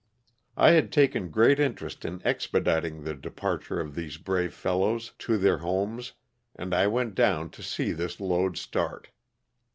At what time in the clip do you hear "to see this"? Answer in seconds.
7.51-8.19